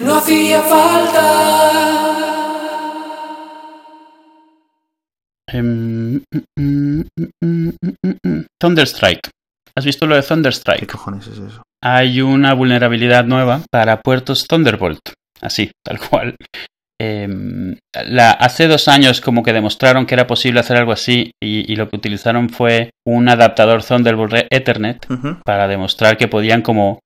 [0.00, 1.22] No hacía falta.
[5.48, 6.22] Em,
[6.58, 7.00] mm,
[7.44, 7.70] mm,
[8.24, 8.44] mm.
[8.58, 9.30] Thunderstrike.
[9.76, 10.86] ¿Has visto lo de ¿Qué Thunderstrike?
[10.86, 11.62] cojones es eso?
[11.82, 15.00] Hay una vulnerabilidad nueva para puertos Thunderbolt.
[15.40, 16.36] Así, tal cual.
[17.00, 21.70] Em, la- hace dos años como que demostraron que era posible hacer algo así y,
[21.70, 25.06] y lo que utilizaron fue un adaptador Thunderbolt Ethernet
[25.44, 27.00] para demostrar que podían como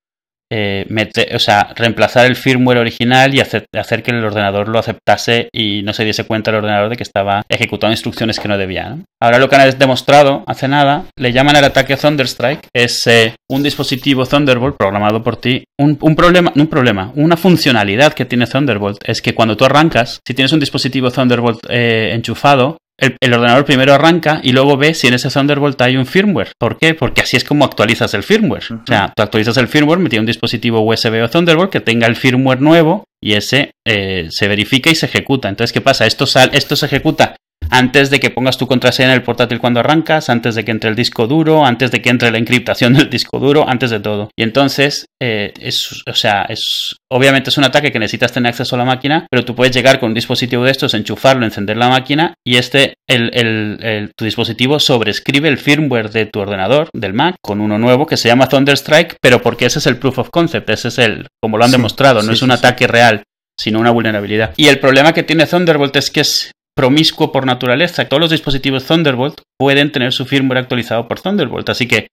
[0.50, 0.86] eh,
[1.34, 3.66] o sea, reemplazar el firmware original y hacer,
[4.02, 7.42] que el ordenador lo aceptase y no se diese cuenta el ordenador de que estaba
[7.48, 8.98] ejecutando instrucciones que no debía.
[9.20, 13.62] Ahora lo que han demostrado hace nada, le llaman el ataque Thunderstrike, es eh, un
[13.62, 15.64] dispositivo Thunderbolt programado por ti.
[15.78, 20.20] Un, un problema, un problema, una funcionalidad que tiene Thunderbolt es que cuando tú arrancas,
[20.26, 24.94] si tienes un dispositivo Thunderbolt eh, enchufado, el, el ordenador primero arranca y luego ve
[24.94, 26.52] si en ese Thunderbolt hay un firmware.
[26.58, 26.94] ¿Por qué?
[26.94, 28.64] Porque así es como actualizas el firmware.
[28.72, 32.16] O sea, tú actualizas el firmware metiendo un dispositivo USB o Thunderbolt que tenga el
[32.16, 35.48] firmware nuevo y ese eh, se verifica y se ejecuta.
[35.48, 36.06] Entonces, ¿qué pasa?
[36.06, 37.35] Esto, sal- esto se ejecuta
[37.70, 40.90] antes de que pongas tu contraseña en el portátil cuando arrancas, antes de que entre
[40.90, 44.30] el disco duro, antes de que entre la encriptación del disco duro, antes de todo.
[44.36, 48.74] Y entonces, eh, es, o sea, es obviamente es un ataque que necesitas tener acceso
[48.74, 51.88] a la máquina, pero tú puedes llegar con un dispositivo de estos, enchufarlo, encender la
[51.88, 57.12] máquina y este, el, el- el- tu dispositivo sobrescribe el firmware de tu ordenador, del
[57.14, 60.30] Mac, con uno nuevo que se llama Thunderstrike, pero porque ese es el proof of
[60.30, 62.54] concept, ese es el, como lo han Sí, demostrado, no es un sí.
[62.54, 63.22] ataque real
[63.58, 64.52] sino una vulnerabilidad.
[64.58, 68.06] Y el problema que tiene Thunderbolt es que es promiscuo por naturaleza.
[68.08, 71.68] Todos los dispositivos Thunderbolt pueden tener su firmware actualizado por Thunderbolt.
[71.70, 72.08] Así que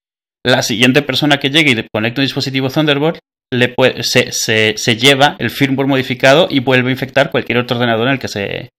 [0.45, 3.19] la siguiente persona que llegue y conecte un dispositivo Thunderbolt
[3.53, 7.77] le puede- se, se- se lleva el firmware modificado y vuelve a infectar cualquier otro
[7.77, 8.69] ordenador en el que se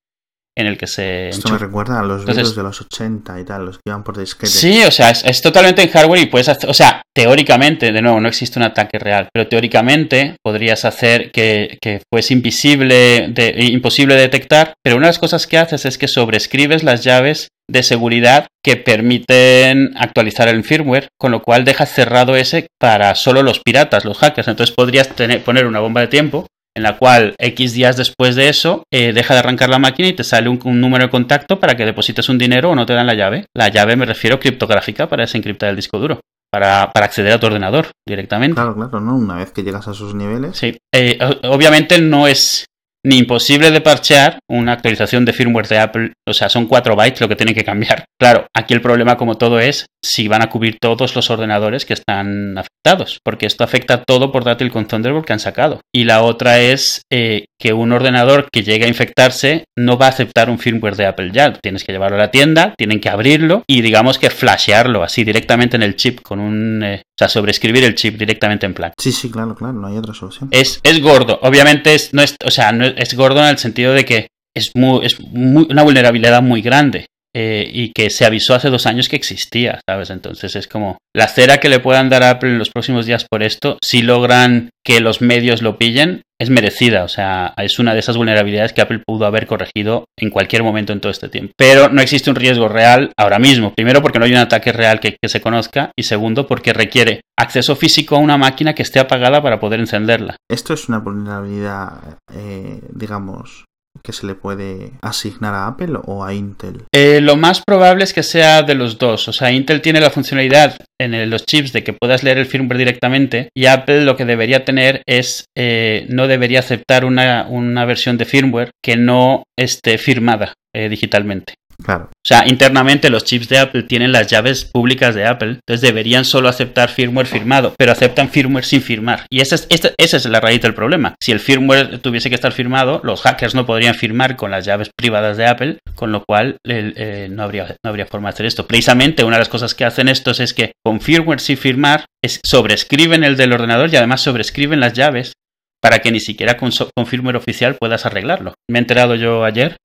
[0.57, 3.45] en el que se Esto me recuerda a los Entonces- virus de los 80 y
[3.45, 4.47] tal, los que iban por disquete.
[4.53, 8.03] Sí, o sea, es, es totalmente en hardware y puedes hacer, o sea, teóricamente, de
[8.03, 13.55] nuevo, no existe un ataque real, pero teóricamente podrías hacer que, que fuese invisible, de-
[13.73, 17.49] imposible de detectar, pero una de las cosas que haces es que sobrescribes las llaves
[17.71, 23.43] de seguridad que permiten actualizar el firmware, con lo cual dejas cerrado ese para solo
[23.43, 24.49] los piratas, los hackers.
[24.49, 26.47] Entonces podrías tener, poner una bomba de tiempo
[26.77, 30.13] en la cual X días después de eso eh, deja de arrancar la máquina y
[30.13, 32.95] te sale un, un número de contacto para que deposites un dinero o no te
[32.95, 33.47] dan la llave.
[33.55, 36.21] La llave me refiero criptográfica para desencriptar el disco duro,
[36.51, 38.55] para, para acceder a tu ordenador directamente.
[38.55, 39.17] Claro, claro, ¿no?
[39.17, 40.57] Una vez que llegas a sus niveles.
[40.57, 42.67] Sí, Eh, obviamente no es
[43.05, 47.21] ni imposible de parchear una actualización de firmware de Apple, o sea, son 4 bytes
[47.21, 48.05] lo que tienen que cambiar.
[48.17, 51.93] Claro, aquí el problema como todo es si van a cubrir todos los ordenadores que
[51.93, 55.81] están afectados, porque esto afecta a todo portátil con Thunderbolt que han sacado.
[55.95, 60.11] Y la otra es eh, que un ordenador que llegue a infectarse no va a
[60.11, 63.63] aceptar un firmware de Apple ya, tienes que llevarlo a la tienda, tienen que abrirlo
[63.67, 67.85] y digamos que flashearlo así directamente en el chip con un, eh, o sea, sobreescribir
[67.85, 68.95] el chip directamente en placa.
[68.99, 70.49] Sí, sí, claro, claro, no hay otra solución.
[70.51, 73.59] Es, es gordo, obviamente es, no es, o sea, no es, es gordo en el
[73.59, 78.25] sentido de que es, muy, es muy- una vulnerabilidad muy grande eh, y que se
[78.25, 80.11] avisó hace dos años que existía, ¿sabes?
[80.11, 83.27] Entonces es como la cera que le puedan dar a Apple en los próximos días
[83.29, 87.95] por esto, si logran que los medios lo pillen, es merecida, o sea, es una
[87.95, 91.53] de esas vulnerabilidades que Apple pudo haber corregido en cualquier momento en todo este tiempo.
[91.57, 95.01] Pero no existe un riesgo real ahora mismo, primero porque no hay un ataque real
[95.01, 99.01] que, que se conozca y segundo porque requiere acceso físico a una máquina que esté
[99.01, 100.37] apagada para poder encenderla.
[100.51, 103.65] Esto es una vulnerabilidad, eh, digamos,
[104.03, 106.85] que se le puede asignar a Apple o a Intel.
[106.95, 109.29] Eh, lo más probable es que sea de los dos.
[109.29, 112.79] O sea, Intel tiene la funcionalidad en los chips de que puedas leer el firmware
[112.79, 118.19] directamente y Apple lo que debería tener es, eh, no debería aceptar una, una versión
[118.19, 121.55] de firmware que no esté firmada eh, digitalmente.
[121.85, 122.05] Claro.
[122.05, 126.25] O sea, internamente los chips de Apple tienen las llaves públicas de Apple, entonces deberían
[126.25, 129.27] solo aceptar firmware firmado, pero aceptan firmware sin firmar.
[129.31, 131.15] Y esa es, esta- es la raíz del problema.
[131.21, 134.89] Si el firmware tuviese que estar firmado, los hackers no podrían firmar con las llaves
[134.97, 138.67] privadas de Apple, con lo cual eh, no, habría, no habría forma de hacer esto.
[138.67, 142.41] Precisamente una de las cosas que hacen estos es que con firmware sin firmar es,
[142.45, 145.35] sobrescriben el del ordenador y además sobrescriben las llaves
[145.83, 148.55] para que ni siquiera con, con firmware oficial puedas arreglarlo.
[148.71, 149.77] Me he enterado yo ayer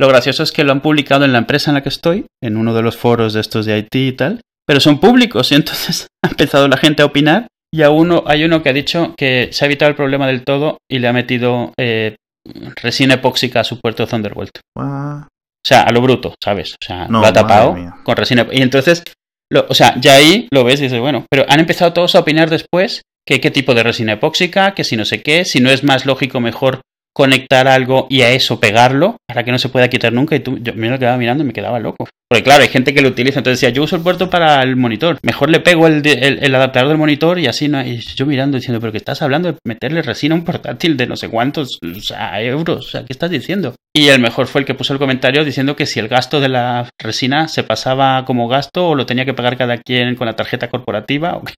[0.00, 2.56] lo gracioso es que lo han publicado en la empresa en la que estoy, en
[2.56, 6.06] uno de los foros de estos de IT y tal, pero son públicos y entonces
[6.24, 9.48] ha empezado la gente a opinar y a uno, hay uno que ha dicho que
[9.52, 12.16] se ha evitado el problema del todo y le ha metido eh,
[12.82, 14.58] resina epóxica a su puerto Thunderbolt.
[15.64, 16.72] O sea, a lo bruto, ¿sabes?
[16.72, 17.70] O sea, No, lo ha tapado
[18.02, 18.46] con resina.
[18.50, 19.04] Y entonces,
[19.50, 22.18] lo- o sea, ya ahí lo ves y dices, bueno, pero han empezado todos a
[22.20, 25.70] opinar después que qué tipo de resina epóxica, que si no sé qué, si no
[25.70, 26.80] es más lógico mejor
[27.14, 30.36] conectar algo y a eso pegarlo para que no se pueda quitar nunca.
[30.36, 32.08] Y tú, yo me lo quedaba mirando y me quedaba loco.
[32.28, 33.40] Porque claro, hay gente que lo utiliza.
[33.40, 35.18] Entonces decía, yo uso el puerto para el monitor.
[35.22, 37.84] Mejor le pego el, el, adaptador del monitor y así no.
[37.84, 41.06] Y yo mirando diciendo, pero que estás hablando de meterle resina a un portátil de
[41.06, 42.86] no sé cuántos o sea, euros.
[42.86, 43.74] O sea, ¿qué estás diciendo?
[43.94, 46.48] Y el mejor fue el que puso el comentario diciendo que si el gasto de
[46.48, 50.36] la resina se pasaba como gasto o lo tenía que pagar cada quien con la
[50.36, 51.52] tarjeta corporativa o qué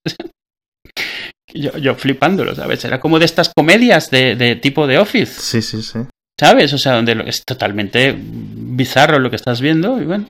[1.54, 2.84] yo, yo flipándolo, ¿sabes?
[2.84, 5.40] Era como de estas comedias de, de tipo de Office.
[5.40, 6.00] Sí, sí, sí.
[6.38, 6.72] ¿Sabes?
[6.72, 10.26] O sea, donde es totalmente bizarro lo que estás viendo y bueno.